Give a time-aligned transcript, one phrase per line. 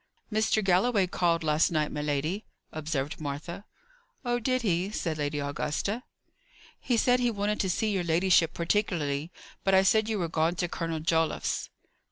[0.33, 0.63] "Mr.
[0.63, 3.65] Galloway called last night, my lady," observed Martha.
[4.25, 6.01] "Oh, did he?" said Lady Augusta.
[6.79, 9.31] "He said he wanted to see your ladyship particularly.
[9.63, 11.69] But I said you were gone to Colonel Joliffe's."